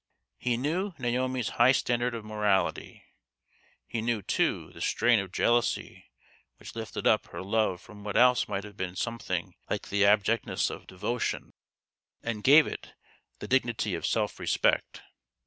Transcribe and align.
He 0.39 0.57
knew 0.57 0.93
Naomi's 0.97 1.49
high 1.49 1.73
standard 1.73 2.15
of 2.15 2.25
morality; 2.25 3.05
he 3.85 4.01
knew, 4.01 4.23
too, 4.23 4.71
the 4.73 4.81
strain 4.81 5.19
of 5.19 5.31
jealousy 5.31 6.09
which 6.57 6.73
lifted 6.75 7.05
up 7.05 7.27
her 7.27 7.43
love 7.43 7.81
from 7.81 8.03
what 8.03 8.17
else 8.17 8.47
might 8.47 8.63
have 8.63 8.75
been 8.75 8.95
something 8.95 9.53
like 9.69 9.89
the 9.89 10.03
abjectness 10.03 10.71
of 10.71 10.87
devotion 10.87 11.53
and 12.23 12.43
gave 12.43 12.65
it 12.65 12.95
the 13.37 13.47
dignity 13.47 13.93
of 13.93 14.07
self 14.07 14.39
respect. 14.39 15.03